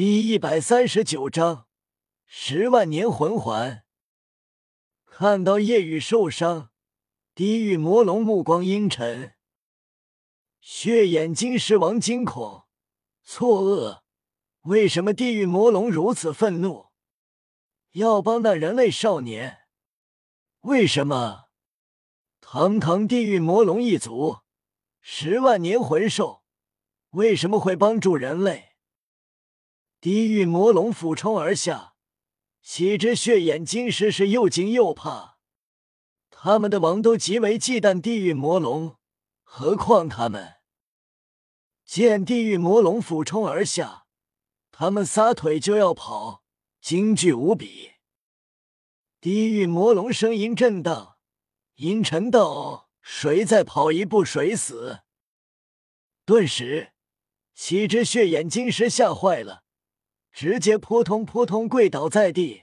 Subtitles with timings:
[0.00, 1.66] 第一百三十九章
[2.24, 3.82] 十万年魂环。
[5.04, 6.70] 看到夜雨受伤，
[7.34, 9.34] 地狱魔龙目光阴沉，
[10.60, 12.68] 血眼金狮王惊恐
[13.24, 14.02] 错愕：
[14.60, 16.90] 为什么地狱魔龙如此愤怒，
[17.94, 19.62] 要帮那人类少年？
[20.60, 21.46] 为什么？
[22.40, 24.42] 堂堂地狱魔龙一族，
[25.00, 26.44] 十万年魂兽，
[27.10, 28.67] 为什么会帮助人类？
[30.00, 31.94] 地狱魔龙俯冲而下，
[32.62, 35.38] 七只血眼金狮是又惊又怕。
[36.30, 38.96] 他们的王都极为忌惮地狱魔龙，
[39.42, 40.58] 何况他们？
[41.84, 44.06] 见地狱魔龙俯冲而下，
[44.70, 46.44] 他们撒腿就要跑，
[46.80, 47.94] 惊惧无比。
[49.20, 51.16] 地狱魔龙声音震荡，
[51.74, 55.00] 阴沉道：“谁再跑一步，谁死。”
[56.24, 56.92] 顿时，
[57.52, 59.64] 七只血眼金狮吓坏了。
[60.40, 62.62] 直接扑通扑通跪倒在地，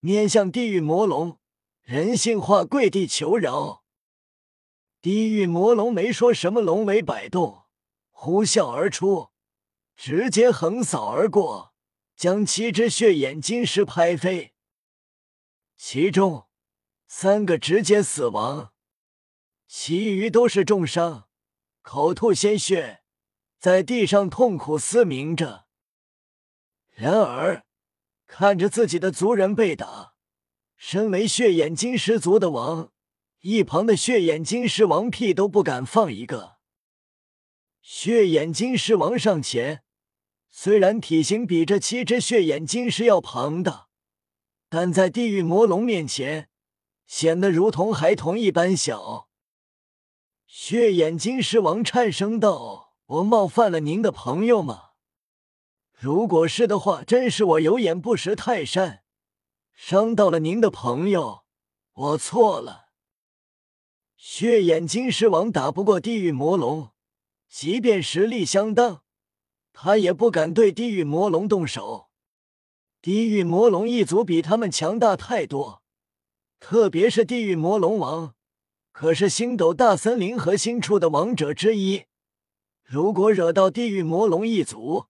[0.00, 1.38] 面向地狱魔龙，
[1.82, 3.84] 人性化跪地求饶。
[5.00, 7.66] 地狱魔龙没说什么，龙尾摆动，
[8.10, 9.28] 呼啸而出，
[9.94, 11.72] 直接横扫而过，
[12.16, 14.54] 将七只血眼金狮拍飞，
[15.76, 16.48] 其中
[17.06, 18.72] 三个直接死亡，
[19.68, 21.28] 其余都是重伤，
[21.80, 23.04] 口吐鲜血，
[23.60, 25.63] 在地上痛苦嘶鸣着。
[26.94, 27.64] 然而，
[28.26, 30.14] 看着自己的族人被打，
[30.76, 32.92] 身为血眼金狮族的王，
[33.40, 36.58] 一旁的血眼金狮王屁都不敢放一个。
[37.82, 39.82] 血眼金狮王上前，
[40.48, 43.88] 虽然体型比这七只血眼金狮要庞大，
[44.68, 46.48] 但在地狱魔龙面前，
[47.08, 49.28] 显得如同孩童一般小。
[50.46, 54.90] 血眼金狮王颤声道：“我冒犯了您的朋友吗？”
[56.04, 59.04] 如果是的话，真是我有眼不识泰山，
[59.72, 61.44] 伤到了您的朋友，
[61.94, 62.88] 我错了。
[64.14, 66.90] 血眼金狮王打不过地狱魔龙，
[67.48, 69.00] 即便实力相当，
[69.72, 72.10] 他也不敢对地狱魔龙动手。
[73.00, 75.82] 地狱魔龙一族比他们强大太多，
[76.60, 78.34] 特别是地狱魔龙王，
[78.92, 82.04] 可是星斗大森林核心处的王者之一，
[82.82, 85.06] 如果惹到地狱魔龙一族，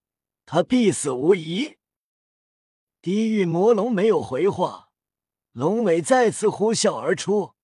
[0.46, 1.76] 他必死无疑。
[3.00, 4.90] 地狱魔龙没有回话，
[5.52, 7.54] 龙尾再次呼啸而出，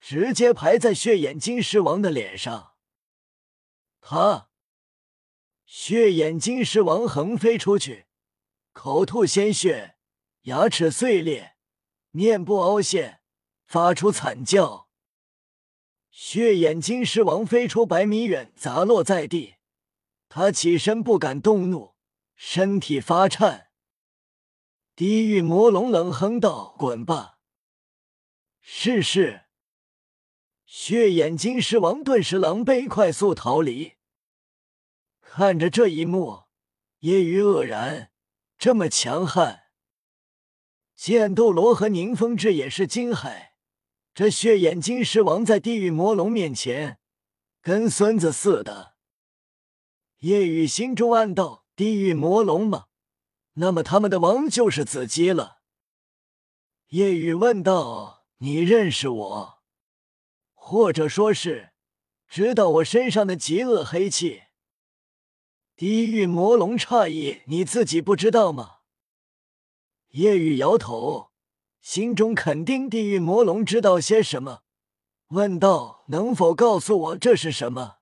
[0.00, 2.74] 直接排在血眼金狮王的脸上。
[4.00, 4.50] 他，
[5.66, 8.06] 血眼金狮王横飞出去，
[8.72, 9.96] 口吐鲜血，
[10.42, 11.56] 牙齿碎裂，
[12.10, 13.20] 面部凹陷，
[13.66, 14.88] 发出惨叫。
[16.10, 19.56] 血眼金狮王飞出百米远，砸落在地。
[20.28, 21.94] 他起身不敢动怒。
[22.40, 23.70] 身体发颤，
[24.94, 27.40] 地狱魔龙冷哼道：“滚吧！”
[28.62, 29.46] 是是。
[30.64, 33.94] 血眼金狮王顿时狼狈，快速逃离。
[35.20, 36.44] 看着这一幕，
[37.00, 38.12] 叶雨愕然：
[38.56, 39.64] 这么强悍！
[40.94, 43.48] 剑斗罗和宁风致也是惊骇。
[44.14, 47.00] 这血眼金狮王在地狱魔龙面前，
[47.60, 48.94] 跟孙子似的。
[50.18, 51.57] 叶雨心中暗道。
[51.78, 52.86] 地狱魔龙吗？
[53.52, 55.58] 那么他们的王就是子姬了。
[56.88, 59.58] 夜雨问道：“你认识我，
[60.54, 61.70] 或者说是
[62.26, 64.42] 知道我身上的极恶黑气？”
[65.78, 68.78] 地狱魔龙诧异：“你自己不知道吗？”
[70.10, 71.30] 夜雨摇头，
[71.80, 74.62] 心中肯定地狱魔龙知道些什么，
[75.28, 77.98] 问道：“能否告诉我这是什么？”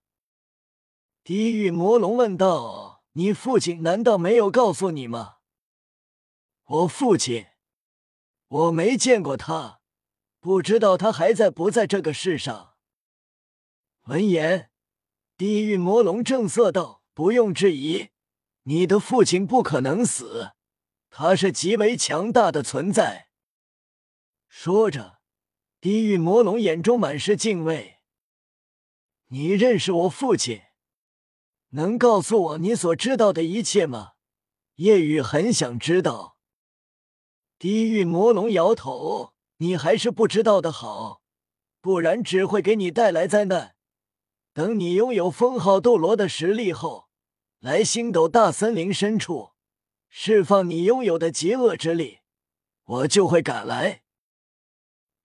[1.23, 2.86] 地狱魔龙问道。
[3.19, 5.37] 你父亲难道没有告诉你吗？
[6.65, 7.47] 我父亲，
[8.47, 9.81] 我没见过他，
[10.39, 12.75] 不知道他还在不在这个世上。
[14.03, 14.71] 闻言，
[15.39, 18.11] 地狱魔龙正色道：“不用质疑，
[18.65, 20.53] 你的父亲不可能死，
[21.09, 23.31] 他是极为强大的存在。”
[24.47, 25.21] 说着，
[25.81, 28.01] 地狱魔龙眼中满是敬畏。
[29.29, 30.66] 你认识我父亲？
[31.71, 34.13] 能告诉我你所知道的一切吗？
[34.77, 36.37] 夜雨很想知道。
[37.59, 41.23] 地狱魔龙摇头：“你还是不知道的好，
[41.81, 43.75] 不然只会给你带来灾难。
[44.53, 47.09] 等你拥有封号斗罗的实力后，
[47.61, 49.53] 来星斗大森林深处，
[50.09, 52.21] 释放你拥有的极恶之力，
[52.85, 54.03] 我就会赶来。”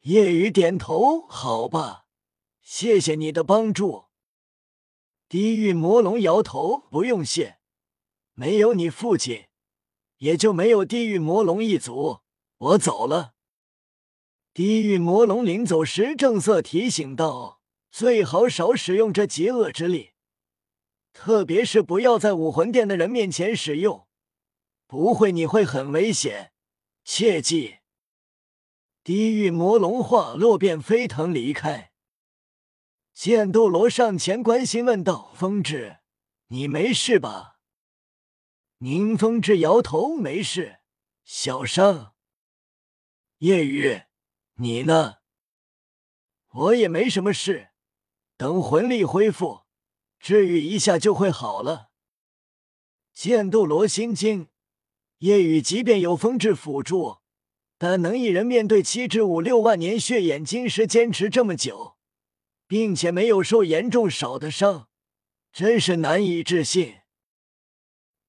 [0.04, 2.06] 夜雨点头：“好吧，
[2.62, 4.06] 谢谢你的帮助。”
[5.32, 7.58] 地狱魔龙摇头：“不用谢，
[8.34, 9.46] 没有你父亲，
[10.18, 12.20] 也就没有地狱魔龙一族。
[12.58, 13.34] 我走了。
[14.54, 20.10] 地狱魔龙临走时，正色提醒道：“最好少使用这极恶之力，
[21.14, 24.06] 特别是不要在武魂殿的人面前使用，
[24.86, 26.52] 不会你会很危险，
[27.06, 27.78] 切记。”
[29.02, 31.91] 地狱魔龙化落，便飞腾离开。
[33.14, 36.00] 剑斗罗上前关心问道：“风致，
[36.48, 37.60] 你没事吧？”
[38.80, 40.80] 宁风致摇头：“没事，
[41.24, 42.14] 小伤。”
[43.40, 44.04] 夜雨，
[44.56, 45.16] 你呢？
[46.50, 47.70] 我也没什么事，
[48.38, 49.62] 等魂力恢复，
[50.20, 51.92] 治愈一下就会好了。
[53.14, 54.50] 剑斗罗心惊，
[55.20, 57.20] 夜雨即便有风致辅助。
[57.78, 61.98] 但能一人面对七至五六万年血眼金石坚持这么久，
[62.72, 64.88] 并且没有受严重少的伤，
[65.52, 67.02] 真是难以置信。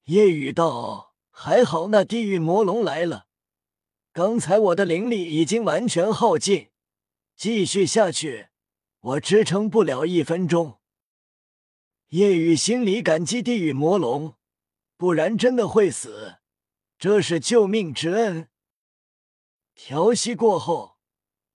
[0.07, 3.27] 夜雨道：“还好那地狱魔龙来了，
[4.11, 6.71] 刚才我的灵力已经完全耗尽，
[7.37, 8.49] 继续下去
[8.99, 10.81] 我支撑不了一分钟。”
[12.11, 14.35] 夜雨心里感激地狱魔龙，
[14.97, 16.39] 不然真的会死，
[16.99, 18.49] 这是救命之恩。
[19.73, 20.97] 调息过后，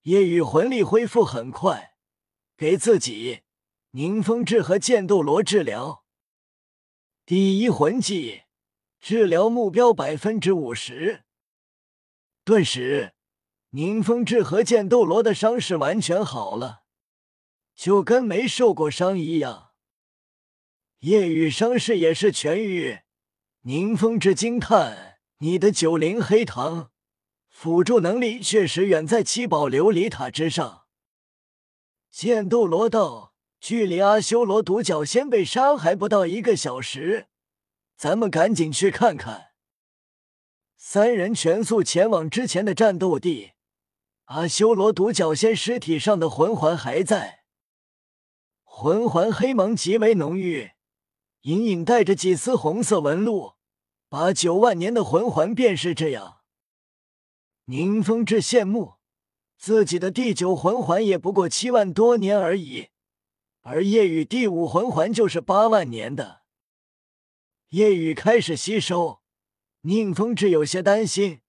[0.05, 1.98] 夜雨魂力恢复很快，
[2.59, 3.43] 给自己、
[3.93, 6.03] 宁风致和剑斗罗治疗。
[7.25, 8.43] 第一魂技，
[8.99, 11.23] 治疗目标百分之五十。
[12.45, 13.15] 顿时，
[13.71, 16.83] 宁风致和剑斗罗的伤势完全好了，
[17.77, 19.71] 就跟没受过伤一样。
[21.03, 23.03] 夜雨伤势也是痊愈。
[23.61, 26.91] 宁风致惊叹：“你的九灵黑糖。”
[27.49, 30.88] 辅助能力确实远在七宝琉璃塔之上。
[32.11, 37.29] 剑斗罗道，距离阿修罗独角仙被杀还不到一个小时，
[37.97, 39.53] 咱们赶紧去看看。
[40.77, 43.53] 三人全速前往之前的战斗地，
[44.25, 47.45] 阿修罗独角仙尸体上的魂环还在，
[48.63, 50.73] 魂环黑芒极为浓郁，
[51.43, 53.55] 隐隐带着几丝红色纹路。
[54.11, 56.39] 把九万年的魂环便是这样。
[57.67, 58.95] 宁风致羡慕
[59.59, 62.91] 自己的第九魂环也不过七万多年而已，
[63.63, 66.43] 而夜雨第五魂环就是八万年的。
[67.71, 69.21] 夜雨开始吸收，
[69.81, 71.41] 宁风致有些担心，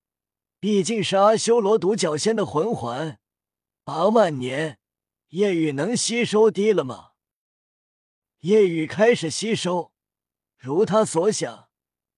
[0.60, 3.20] 毕竟是阿修罗独角仙的魂环，
[3.84, 4.80] 八万年，
[5.30, 7.12] 夜雨能吸收低了吗？
[8.40, 9.94] 夜雨开始吸收，
[10.58, 11.70] 如他所想，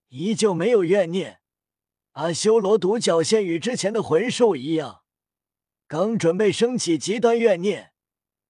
[0.08, 1.42] 依旧没有怨念。
[2.14, 5.01] 阿修罗独角仙与之前的魂兽一样，
[5.92, 7.92] 刚准备升起极端怨念，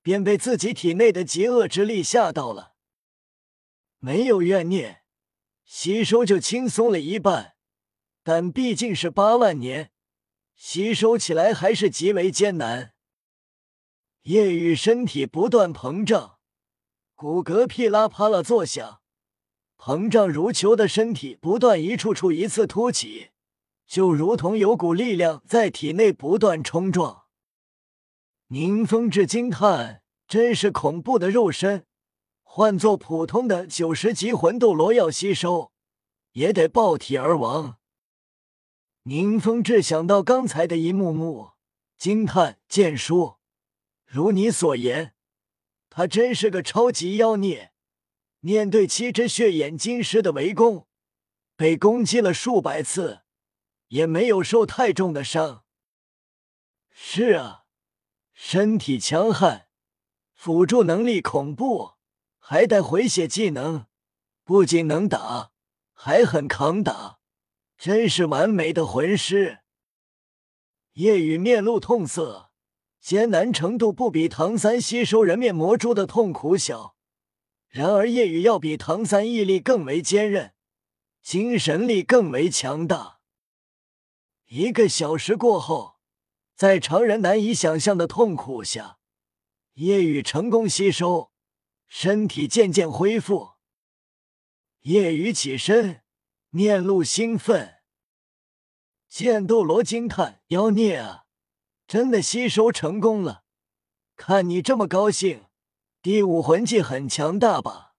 [0.03, 2.75] 便被自己体内的极恶之力吓到了。
[3.97, 5.01] 没有怨念，
[5.65, 7.55] 吸收就轻松了一半，
[8.21, 9.89] 但毕竟是八万年，
[10.53, 12.93] 吸收起来还是极为艰难。
[14.21, 16.37] 夜雨身体不断膨胀，
[17.15, 19.01] 骨骼噼啦啪啦作响，
[19.79, 23.31] 膨胀如球的身体不断一处处一次凸起。
[23.87, 27.20] 就如同有股力量在体内不断冲撞，
[28.53, 31.85] 宁风致惊叹：“真是恐怖的肉身！
[32.43, 35.71] 换做普通的九十级魂斗罗要吸收，
[36.33, 37.77] 也得爆体而亡。”
[39.03, 41.51] 宁风致想到刚才的一幕幕，
[41.97, 43.37] 惊叹：“剑叔，
[44.05, 45.15] 如你所言，
[45.89, 47.71] 他真是个超级妖孽。
[48.41, 50.87] 面对七只血眼金狮的围攻，
[51.55, 53.21] 被攻击了数百次。”
[53.87, 55.63] 也没有受太重的伤。
[56.89, 57.60] 是啊，
[58.43, 59.67] 身体强悍，
[60.33, 61.91] 辅助能力恐怖，
[62.39, 63.85] 还带回血技能，
[64.43, 65.51] 不仅能打，
[65.93, 67.19] 还很抗打，
[67.77, 69.59] 真是完美的魂师。
[70.93, 72.49] 夜雨面露痛色，
[72.99, 76.95] 艰难程度不比唐三吸收人面魔珠的痛苦小。
[77.69, 80.55] 然而夜雨要比唐三毅力更为坚韧，
[81.21, 83.19] 精神力更为强大。
[84.47, 86.00] 一个小时过后，
[86.61, 88.99] 在常人难以想象的痛苦下，
[89.73, 91.31] 夜雨成功吸收，
[91.87, 93.53] 身体渐渐恢复。
[94.81, 96.03] 夜雨起身，
[96.51, 97.79] 面露兴奋。
[99.09, 101.23] 剑斗罗惊叹：“妖孽啊，
[101.87, 103.43] 真的吸收成功了！
[104.15, 105.45] 看你这么高兴，
[106.03, 107.95] 第五魂技很强大吧？”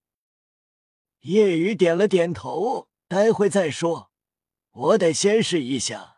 [1.22, 4.12] 夜雨点了点头：“待会再说，
[4.70, 6.10] 我得先试一下。”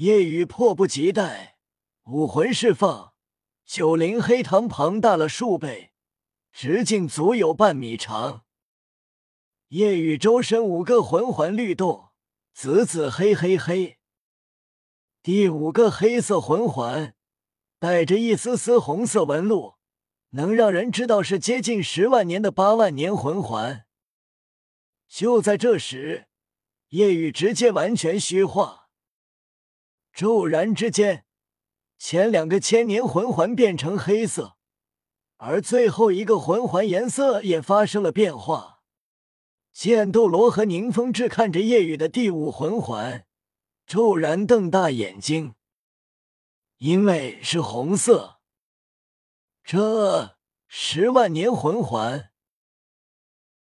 [0.00, 1.58] 夜雨迫不及待，
[2.04, 3.12] 武魂释放，
[3.66, 5.92] 九灵黑糖庞大了数倍，
[6.50, 8.46] 直径足有半米长。
[9.68, 12.12] 夜雨周身五个魂环律动，
[12.54, 13.98] 紫紫黑黑黑。
[15.22, 17.14] 第五个黑色魂环
[17.78, 19.74] 带着一丝丝红色纹路，
[20.30, 23.84] 能让人知道是接近十万年的八万年魂环。
[25.06, 26.28] 就在这时，
[26.88, 28.79] 夜雨直接完全虚化，
[30.12, 31.24] 骤然之间，
[31.98, 34.56] 前两个千年魂环变成黑色，
[35.36, 38.80] 而最后一个魂环颜色也发生了变化。
[39.72, 43.26] 剑斗罗和宁风致看着夜雨的第五魂环，
[43.86, 45.54] 骤然瞪大眼睛，
[46.78, 48.40] 因为是红色。
[49.62, 50.36] 这
[50.66, 52.29] 十万年魂环。